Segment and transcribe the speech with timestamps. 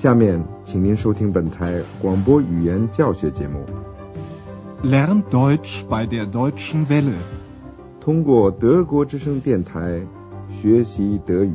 [0.00, 3.66] 下面，请您收听本台广播语言教学节目。
[4.82, 7.18] Lern Deutsch bei der Deutschen Welle。
[8.00, 10.00] 通过德国之声电台
[10.48, 11.54] 学习德语。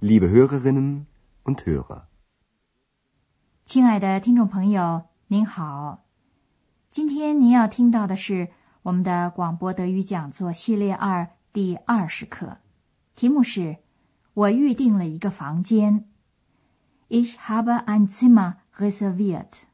[0.00, 1.04] Liebe Hörerinnen
[1.44, 2.04] und Hörer，
[3.66, 5.98] 亲爱的听众朋友，您好。
[6.90, 8.48] 今天您要听到的是
[8.82, 12.58] 我们的广播德语讲座系列二第二十课，
[13.14, 13.76] 题目是
[14.32, 16.06] “我预定了一个房间”。
[17.10, 19.64] Ich habe ein Zimmer reserviert。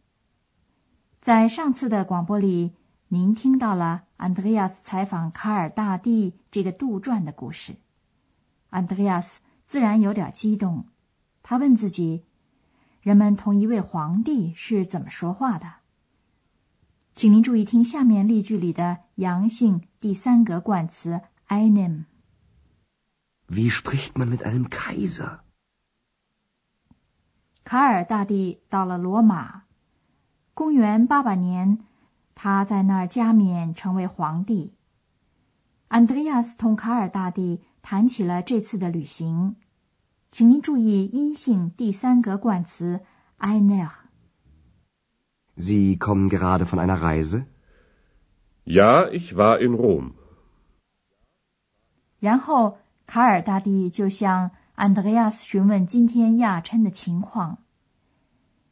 [1.20, 2.74] 在上次的广播里，
[3.09, 7.77] 您听到了 Andreas 采访卡尔大帝这个杜撰的故事。
[8.73, 10.86] Andreas 自然有点激动，
[11.45, 12.25] 他问自己：
[13.00, 15.75] 人们同一位皇帝是怎么说话的？
[17.17, 22.05] 请您注意听下面例句里的阳性第三格冠词 einem。
[23.48, 25.39] Wie spricht man mit einem Kaiser？
[27.64, 29.62] 卡尔大帝到了罗马，
[30.53, 31.78] 公元八百年，
[32.34, 34.75] 他在那儿加冕成为皇帝。
[35.89, 39.56] 安德烈亚斯同卡尔大帝谈起了这次的旅行，
[40.31, 43.00] 请您注意阴性第三格冠词
[43.39, 44.06] einer。
[45.59, 47.47] Sie kommen gerade von einer Reise?
[48.65, 50.12] Ja, ich war in Rom.
[52.21, 57.59] 然后卡尔大帝就向安德烈亚斯询问今天亚琛的情况。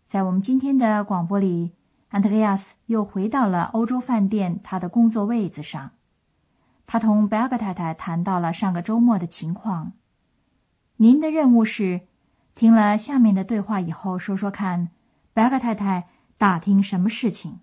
[0.06, 1.72] 在我们今天的广播里，
[2.10, 5.92] 安德烈亚斯又回到了欧洲饭店他的工作位子上。
[6.86, 9.92] 他同贝尔格太太谈到了上个周末的情况。
[10.96, 12.02] 您的任务是
[12.54, 14.90] 听了下面的对话以后，说说看，
[15.32, 16.08] 贝尔格太太。
[16.37, 17.59] 打听什么事情？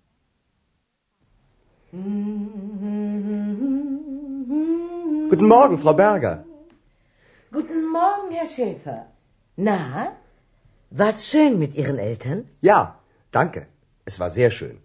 [5.31, 6.45] Guten Morgen, Frau Berger.
[7.51, 9.07] Guten Morgen, Herr Schäfer.
[9.57, 10.13] Na,
[10.91, 12.45] war's schön mit Ihren Eltern?
[12.61, 12.99] Ja,
[13.33, 13.67] danke.
[14.05, 14.79] Es war sehr schön.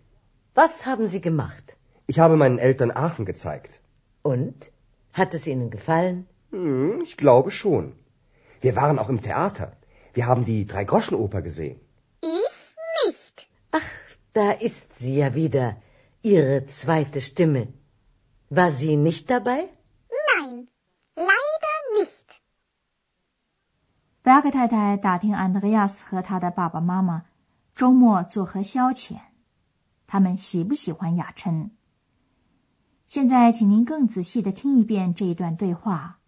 [0.55, 1.75] Was haben Sie gemacht?
[2.07, 3.81] Ich habe meinen Eltern Aachen gezeigt.
[4.23, 4.71] Und?
[5.13, 6.27] Hat es Ihnen gefallen?
[6.51, 7.93] Hm, ich glaube schon.
[8.61, 9.73] Wir waren auch im Theater.
[10.13, 11.79] Wir haben die Dreigroschenoper gesehen.
[14.36, 15.76] Da ist sie ja wieder,
[16.20, 17.68] Ihre zweite Stimme.
[18.50, 19.70] War sie nicht dabei?
[20.28, 20.68] Nein,
[21.16, 22.26] leider nicht.
[24.20, 27.24] 贝尔格太太打听安德烈亚斯和他的爸爸妈妈
[27.74, 29.20] 周末作何消遣，
[30.06, 31.70] 他们喜不喜欢雅琛？
[33.06, 36.18] 现在，请您更仔细的听一遍这一段对话。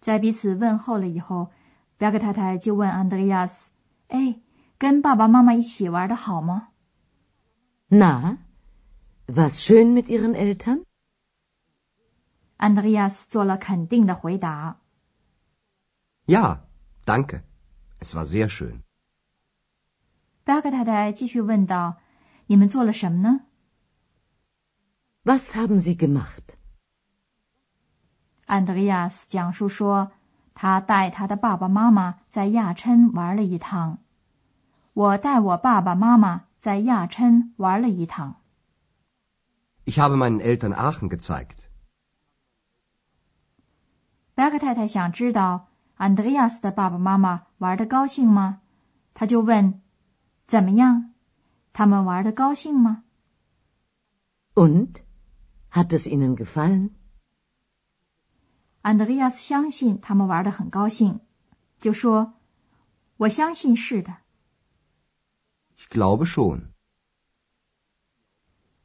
[0.00, 1.50] 在彼此问候了以后，
[1.96, 3.72] 贝尔格太太就问安德烈亚斯
[4.06, 4.38] ：“哎，
[4.78, 6.68] 跟爸爸妈妈一起玩的好吗？”
[7.89, 8.37] Na,
[9.27, 10.83] was schön mit Ihren Eltern?
[12.57, 14.77] Andreas 做了肯定的回答。
[16.25, 16.59] Ja,
[17.05, 17.43] danke.
[17.99, 18.81] Es war sehr schön.
[20.43, 22.01] 巴克太太继续问道：“
[22.47, 23.41] 你们做了什么呢？”
[25.23, 26.55] Was haben Sie gemacht?
[28.47, 30.11] Andreas 讲述说，
[30.53, 33.99] 他带他的爸爸妈妈在亚琛玩了一趟。
[34.93, 36.42] 我带我爸爸妈妈。
[36.64, 38.36] 在亚琛玩了一趟。
[39.84, 41.68] Ich habe meinen Eltern Aachen gezeigt.
[44.34, 48.62] 贝克太太想知道安德烈亚斯的爸爸妈妈玩的高兴吗？
[49.12, 49.82] 他就问
[50.48, 51.12] ：“怎么样？
[51.74, 53.04] 他们玩的高兴吗
[54.54, 55.02] ？”Und
[55.72, 56.92] hat es ihnen gefallen？
[58.80, 61.20] 安德烈亚斯相信他们玩的很高兴，
[61.78, 62.32] 就说
[63.18, 64.16] ：“我相信是的。”
[65.75, 66.73] Ich glaube schon.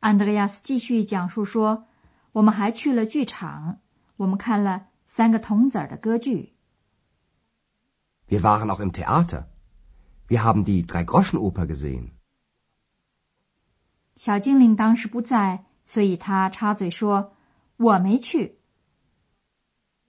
[0.00, 3.80] 安德烈亚斯继续讲述说：“我们还去了剧场，
[4.16, 6.54] 我们看了三个童子儿的歌剧。”
[8.28, 9.46] Wir waren auch im Theater.
[10.28, 12.10] Wir haben die Dreigroschenoper gesehen.
[14.16, 18.58] 小精灵当时不在，所以他插嘴说：“我没去。”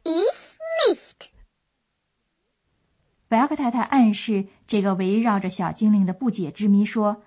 [0.03, 1.28] Ich nicht.
[3.30, 7.22] 贝尔克太太暗示这个围绕着小精灵的不解之谜说：“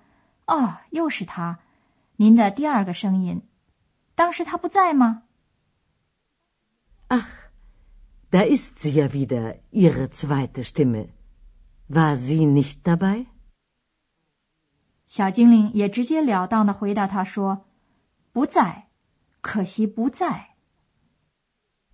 [0.46, 1.60] 哦，又是他，
[2.16, 3.40] 您的第二个声音。
[4.14, 5.22] 当时他不在吗
[7.08, 7.24] ？”“Ach,
[8.30, 11.08] da ist sie ja wieder, ihre zweite Stimme.
[11.88, 13.28] War sie nicht dabei？”
[15.06, 17.64] 小精灵也直截了当的回答他说
[18.30, 18.88] ：“不在，
[19.40, 20.50] 可惜不在。”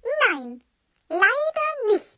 [0.03, 0.63] “Nein,
[1.09, 2.17] leider nicht。”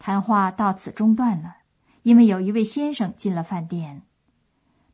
[0.00, 1.58] 谈话到此中断了，
[2.04, 4.00] 因为有一位先生进了饭店。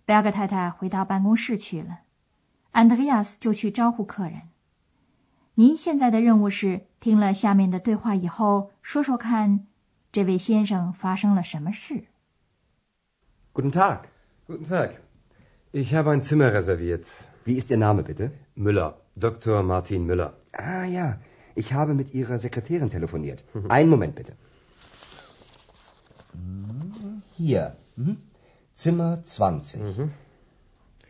[0.04, 2.00] 贝尔格太太回到办公室去了。
[2.72, 4.42] 安德烈亚斯就去招呼客人。
[5.54, 9.66] 您现在的任务是听了下面的对话以后，说说看，
[10.10, 12.06] 这位先生发生了什么事。
[13.54, 14.00] Guten Tag.
[14.48, 14.90] Guten Tag.
[15.70, 17.04] Ich habe ein Zimmer reserviert.
[17.44, 18.32] Wie ist Ihr Name bitte?
[18.56, 18.94] Müller.
[19.14, 19.62] Dr.
[19.62, 20.32] Martin Müller.
[20.52, 21.18] Ah ja,
[21.54, 23.44] ich habe mit Ihrer Sekretärin telefoniert.
[23.68, 24.34] Einen Moment bitte.
[27.36, 27.76] Hier.
[27.96, 28.16] Mhm.
[28.74, 29.80] Zimmer 20.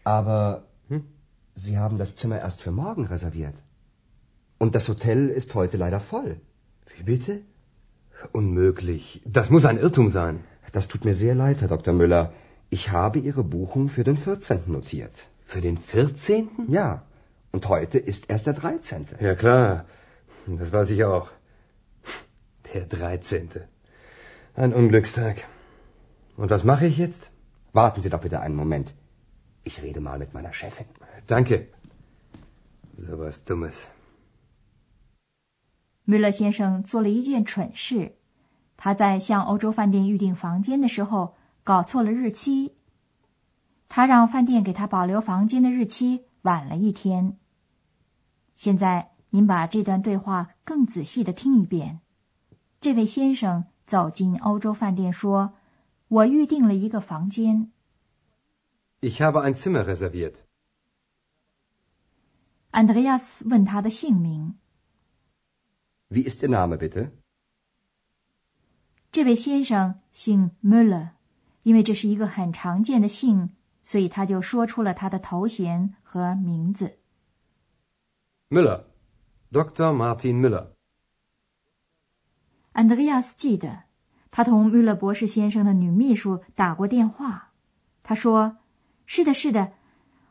[0.04, 0.62] Aber
[1.54, 3.54] Sie haben das Zimmer erst für morgen reserviert.
[4.58, 6.40] Und das Hotel ist heute leider voll.
[6.94, 7.40] Wie bitte?
[8.32, 9.22] Unmöglich.
[9.24, 10.44] Das muss ein Irrtum sein.
[10.72, 11.94] Das tut mir sehr leid, Herr Dr.
[11.94, 12.32] Müller.
[12.68, 14.64] Ich habe Ihre Buchung für den 14.
[14.66, 15.28] notiert.
[15.44, 16.48] Für den 14.?
[16.68, 17.02] Ja.
[17.52, 19.06] Und heute ist erst der 13.
[19.20, 19.86] Ja klar.
[20.46, 21.30] Das weiß ich auch.
[22.74, 23.48] Der 13.
[24.54, 25.44] Ein Unglückstag.
[26.36, 27.30] Und was mache ich jetzt?
[27.72, 28.92] Warten Sie doch bitte einen Moment.
[29.64, 30.86] Ich rede mal mit meiner Chefin.
[31.26, 31.68] Danke.
[32.98, 33.86] So was Dummes.
[36.04, 38.16] 米勒先生做了一件蠢事，
[38.76, 41.34] 他在向欧洲饭店预订房间的时候
[41.64, 42.74] 搞错了日期。
[43.88, 47.36] 他让饭店给他保留房间的日期晚了一天。
[48.54, 52.00] 现在您把这段对话更仔细的听一遍。
[52.80, 55.54] 这位先生走进欧洲饭店说
[56.08, 57.70] ：“我预定了一个房间。
[59.00, 60.36] Ich habe ein Zimmer reserviert.”
[62.72, 64.58] Andreas 问他的姓名。
[66.08, 67.10] Wie ist Ihr Name bitte?
[69.10, 71.10] 这位先生姓 Müller，
[71.62, 73.50] 因为这是一个很常见的姓，
[73.82, 76.98] 所以他就说出了他的头衔和名字。
[78.50, 78.84] Müller.
[79.50, 79.92] Dr.
[79.92, 80.72] Martin Müller.
[82.72, 83.84] 安德烈亚斯记得，
[84.36, 87.52] 他同穆勒博士先生的女秘书打过电话。
[88.02, 88.58] 他说
[89.08, 89.72] ：“是的，是的，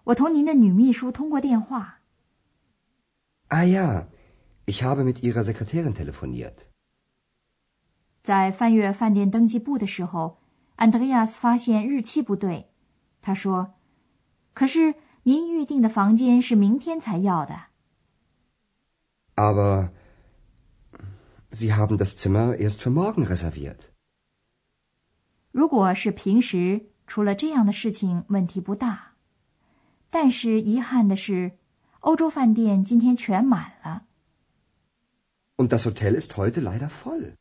[0.04, 2.02] 我同您的女秘书通过电话。
[3.50, 4.06] Ah ja,
[4.68, 6.68] ich habe mit Ihrer Sekretärin telefoniert.
[8.22, 10.38] ”在翻阅饭店登记簿的时候，
[10.76, 12.70] 安德烈亚斯发现日期不对。
[13.24, 13.74] 他说
[14.54, 14.94] ：“可是
[15.24, 17.70] 您预定的房间是明天才要的。”
[19.36, 19.90] Aber
[21.52, 23.90] Sie haben das Zimmer erst für morgen reserviert.
[25.56, 29.14] 如果是平时，除了这样的事情，问题不大。
[30.10, 31.58] 但是遗憾的是，
[32.02, 34.06] 欧洲饭店今天全满了。
[35.56, 37.36] Und das Hotel ist heute leider voll.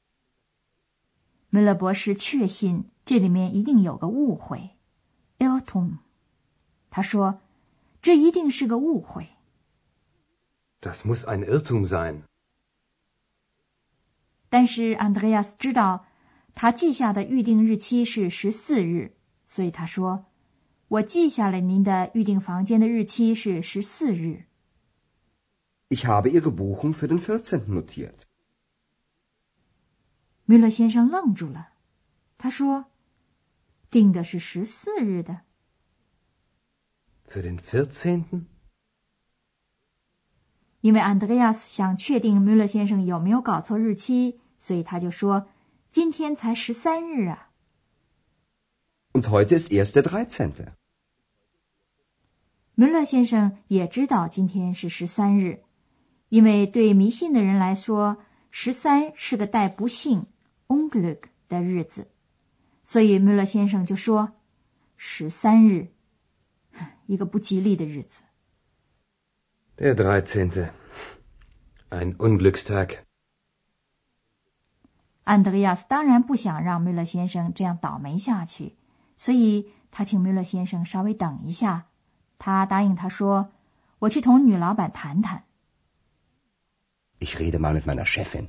[1.50, 4.76] 梅勒博士确信这里面一定有个误会
[5.38, 5.98] e l t o n
[6.90, 7.40] 他说
[8.00, 9.26] ：“这一定是个误会。
[10.80, 12.22] Das muss ein Irrtum sein.
[14.48, 16.06] ”但是安德烈亚斯知道，
[16.54, 19.12] 他记下的预定日期是十四日，
[19.48, 20.26] 所以他说
[20.88, 24.44] ：“我记下了您的预定房间的日期是十四日。
[25.88, 27.66] Ich habe Ihre Buchung für den 14.
[27.66, 28.20] notiert.
[30.46, 31.70] ”米勒先生愣住了，
[32.38, 32.86] 他说
[33.90, 35.40] ：“定的是十四日的。”
[37.28, 38.44] Für den 14.?
[40.82, 45.48] 因为安德烈亚斯想确定米勒先生有没有搞错日期，所以他就说
[45.94, 47.52] ：“今天才十三日啊。
[49.12, 50.72] Und heute ist erst der 13.
[52.74, 55.62] ”米勒先生也知道今天是十三日，
[56.30, 58.16] 因为对迷信的人来说，
[58.50, 60.26] 十三是个带不幸
[60.66, 62.08] （unglück） 的日子，
[62.82, 64.32] 所以米勒先生就说
[64.98, 65.92] ：“十三日，
[67.06, 68.24] 一个不吉利的日子。”
[69.78, 70.70] Der 13.
[71.90, 73.03] Ein Unglückstag.
[75.24, 78.76] 安德烈亚斯当然不想让米勒先生这样倒霉下去，
[79.16, 81.86] 所以他请米勒先生稍微等一下。
[82.38, 83.52] 他答应他说
[84.00, 85.44] ：“我去同女老板谈谈。
[87.20, 88.48] Ich rede mal mit meiner Chefin.”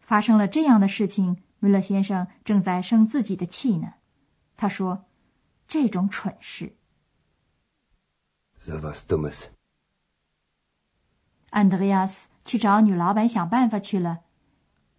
[0.00, 3.94] 发生了这样的事情，米勒先生正在生自己的气呢。
[4.56, 5.04] 他说
[5.68, 6.76] ：“这种蠢事。”
[8.56, 9.48] So was Dummes.
[11.50, 14.20] 安德烈亚斯去找女老板想办法去了。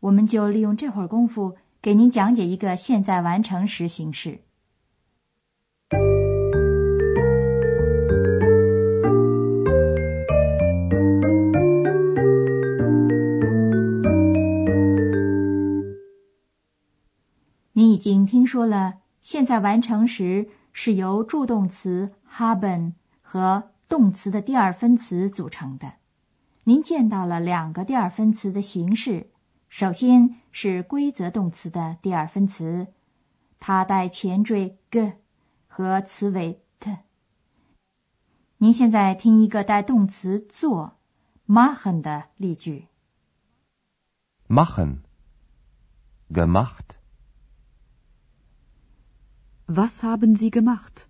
[0.02, 4.42] 我们就利用这会儿功夫，给您讲解一个现在完成时形式。
[17.76, 26.03] 你已经听说了，现在完成时是由助动词 haben 和动词的第二分词组成的。
[26.66, 29.30] 您见到了两个第二分词的形式，
[29.68, 32.88] 首先是规则动词的第二分词，
[33.60, 35.14] 它带前缀 g
[35.68, 37.00] 和词尾 t。
[38.60, 41.00] 您现在听一个带动词“做
[41.48, 42.88] ”（machen） 的例句。
[44.48, 45.00] machen,
[46.30, 46.96] gemacht.
[49.66, 51.08] Was haben Sie gemacht?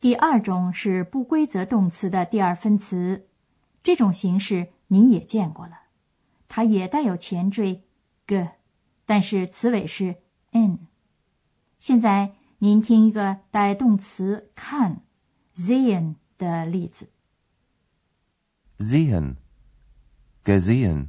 [0.00, 3.28] 第二种是不规则动词的第二分词，
[3.82, 5.82] 这种形式您也见过了，
[6.48, 7.82] 它也带有前缀
[8.26, 8.48] g，
[9.04, 10.16] 但是词尾是
[10.52, 10.86] n。
[11.78, 15.02] 现在您听一个带动词看
[15.54, 17.10] sehen 的例子。
[18.78, 19.36] Sehen,
[20.42, 21.08] gesehen.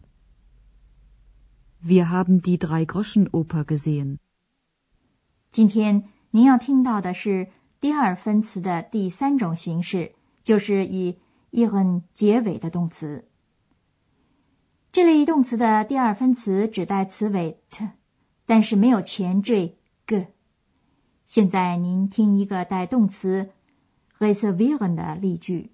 [1.82, 4.18] Wir haben die Drei-Groschen-Oper gesehen.
[5.50, 7.48] 今天您要听到的是
[7.82, 11.20] 第二分词的第三种形式，就是以
[11.52, 13.28] ihren 结尾的动词。
[14.92, 17.90] 这类动词的第二分词只带词尾 t，
[18.46, 20.28] 但是没有前缀 g。
[21.26, 23.50] 现在您听一个带动词
[24.20, 25.72] reservieren 的例句。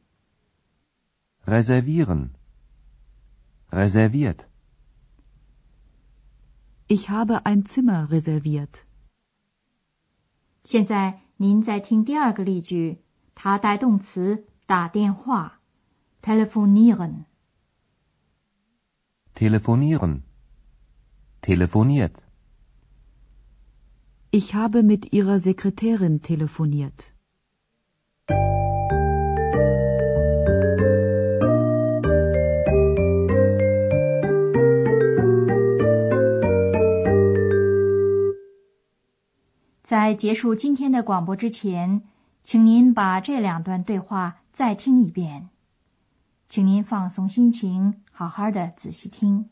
[1.46, 2.30] Reservieren.
[3.70, 4.46] Reserviert.
[6.88, 8.84] Ich habe ein Zimmer reserviert.
[10.64, 12.99] 现在您再听第二个例句，
[13.35, 15.61] 它带动词打电话
[16.23, 17.25] telefonieren。
[19.35, 20.23] Telefonieren.
[21.41, 22.12] Telefoniert.
[24.31, 27.12] Ich habe mit Ihrer Sekretärin telefoniert.
[39.88, 42.01] 在结束今天的广播之前，
[42.44, 45.48] 请您把这两段对话再听一遍。
[46.50, 49.50] 请您放松心情，好好的仔细听。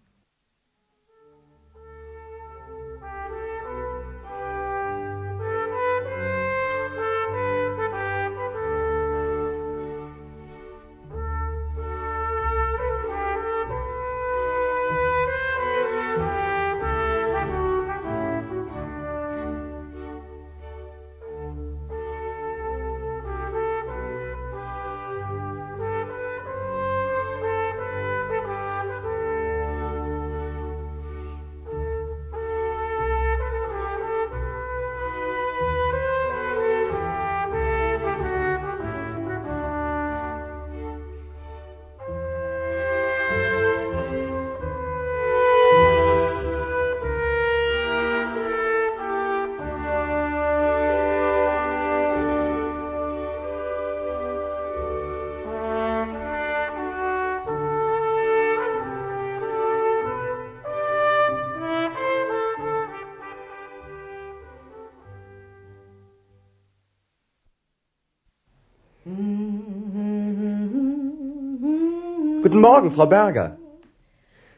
[72.56, 73.58] Guten Morgen, Frau Berger.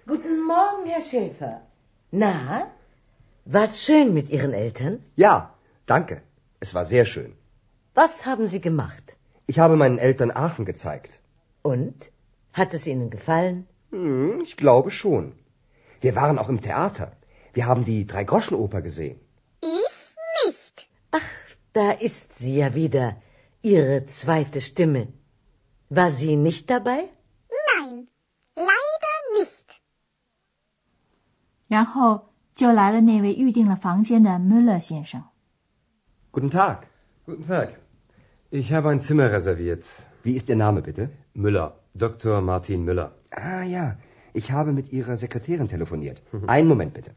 [0.05, 1.61] Guten Morgen, Herr Schäfer.
[2.11, 2.67] Na,
[3.45, 4.99] war's schön mit Ihren Eltern?
[5.15, 5.55] Ja,
[5.87, 6.21] danke.
[6.59, 7.31] Es war sehr schön.
[7.95, 9.15] Was haben Sie gemacht?
[9.47, 11.19] Ich habe meinen Eltern Aachen gezeigt.
[11.63, 12.11] Und?
[12.53, 13.65] Hat es Ihnen gefallen?
[13.89, 15.33] Hm, ich glaube schon.
[15.99, 17.11] Wir waren auch im Theater.
[17.53, 19.19] Wir haben die Drei-Groschen-Oper gesehen.
[19.63, 19.99] Ich
[20.45, 20.87] nicht.
[21.09, 21.31] Ach,
[21.73, 23.15] da ist sie ja wieder,
[23.63, 25.07] Ihre zweite Stimme.
[25.89, 27.05] War sie nicht dabei?
[27.79, 28.07] Nein,
[28.55, 29.81] leider nicht.
[31.68, 35.22] 然后就来了那位预定了房间的 Müller 先生。
[36.32, 36.86] Guten Tag.
[37.26, 37.68] Guten Tag.
[38.50, 39.84] Ich habe ein Zimmer reserviert.
[40.22, 41.10] Wie ist Ihr Name bitte?
[41.34, 41.74] Müller.
[41.94, 42.40] Dr.
[42.40, 43.12] Martin Müller.
[43.30, 43.96] Ah ja,
[44.32, 46.22] ich habe mit Ihrer Sekretärin telefoniert.
[46.46, 47.12] Einen Moment bitte.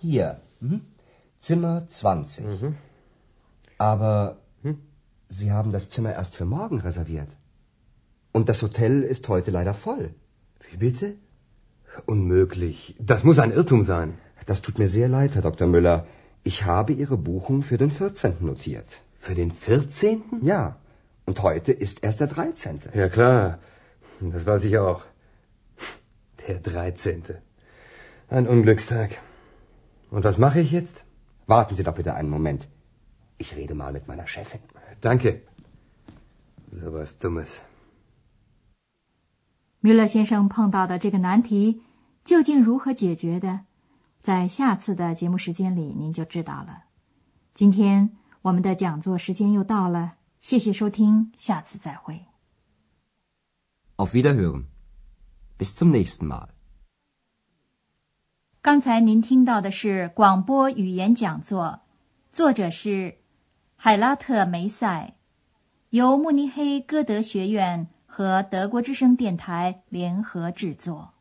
[0.00, 0.40] Hier.
[0.60, 0.80] Mhm.
[1.40, 2.44] Zimmer 20.
[3.78, 4.38] Aber
[5.28, 7.36] Sie haben das Zimmer erst für morgen reserviert.
[8.32, 10.14] Und das Hotel ist heute leider voll.
[10.70, 11.16] Wie bitte?
[12.05, 12.95] Unmöglich.
[12.99, 14.17] Das muss ein Irrtum sein.
[14.45, 15.67] Das tut mir sehr leid, Herr Dr.
[15.67, 16.05] Müller.
[16.43, 18.37] Ich habe Ihre Buchung für den 14.
[18.41, 19.01] notiert.
[19.19, 20.21] Für den 14.?
[20.41, 20.75] Ja,
[21.25, 22.81] und heute ist erst der 13.
[22.93, 23.59] Ja klar,
[24.19, 25.03] das weiß ich auch.
[26.47, 27.23] Der 13.
[28.29, 29.11] Ein Unglückstag.
[30.11, 31.05] Und was mache ich jetzt?
[31.47, 32.67] Warten Sie doch bitte einen Moment.
[33.37, 34.59] Ich rede mal mit meiner Chefin.
[35.01, 35.41] Danke.
[36.71, 37.63] So was Dummes.
[39.85, 41.81] 米勒先生碰到的这个难题
[42.23, 43.65] 究竟如何解决的，
[44.21, 46.85] 在下次的节目时间里您就知道了。
[47.53, 52.27] 今天我们的讲座时间又到了，谢谢收听，下次再会。
[53.97, 54.67] Auf Wiederhören.
[55.57, 56.47] Bis zum nächsten Mal.
[58.61, 61.81] 刚才您听到的是广播语言讲座，
[62.29, 63.17] 作者是
[63.75, 65.15] 海拉特梅塞，
[65.89, 71.12] 由慕尼黑歌德学院和德国之声电台联合制作。